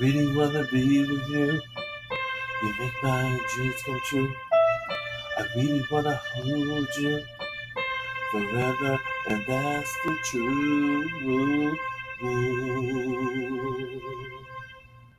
really 0.00 0.34
wanna 0.36 0.64
be 0.72 1.00
with 1.00 1.28
you. 1.30 1.62
You 2.62 2.74
make 2.78 3.02
my 3.02 3.40
dreams 3.54 3.82
come 3.84 4.00
true. 4.06 4.34
I 5.38 5.46
really 5.56 5.84
wanna 5.90 6.16
hold 6.34 6.88
you 6.98 7.24
forever, 8.30 9.00
and 9.28 9.44
that's 9.46 9.92
the 10.04 10.18
truth. 10.24 11.78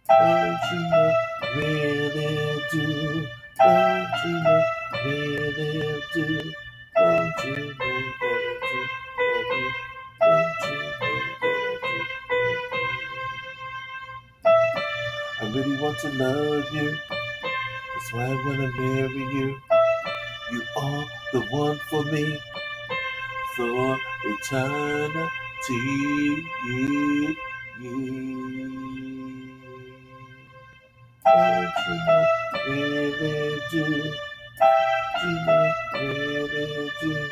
Don't 0.10 0.60
you 0.72 0.80
know, 0.92 1.14
really 1.56 2.62
do? 2.72 3.28
Don't 3.60 4.10
you 4.26 4.44
know, 4.44 4.64
really 5.06 6.04
do? 6.14 6.54
Don't 6.98 7.46
you 7.46 7.74
know 7.80 8.19
I 15.42 15.46
really 15.52 15.78
want 15.78 16.00
to 16.00 16.10
love 16.10 16.74
you. 16.74 16.98
That's 17.82 18.14
why 18.14 18.26
I 18.26 18.36
wanna 18.46 18.72
marry 18.78 19.26
you. 19.38 19.62
You 20.52 20.64
are 20.78 21.06
the 21.34 21.42
one 21.52 21.80
for 21.90 22.04
me 22.06 22.40
for 23.56 24.00
eternity. 24.26 25.30
You 27.82 27.96
know, 31.90 32.26
really 32.68 33.62
do? 33.72 34.14
Know, 35.24 35.74
really 35.96 36.92
do? 37.02 37.30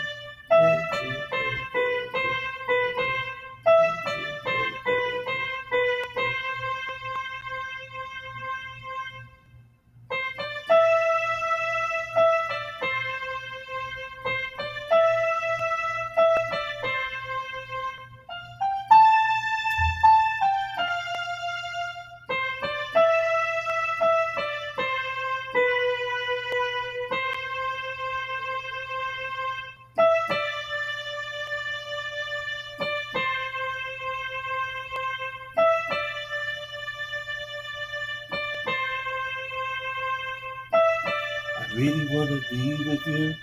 Really 41.78 42.08
wanna 42.08 42.42
be 42.50 42.74
with 42.74 43.06
you. 43.06 43.36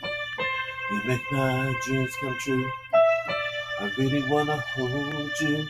You 0.91 1.03
make 1.07 1.23
my 1.31 1.75
dreams 1.87 2.17
come 2.21 2.37
true. 2.41 2.69
I 3.81 3.93
really 3.97 4.29
wanna 4.29 4.57
hold 4.75 5.31
you 5.41 5.69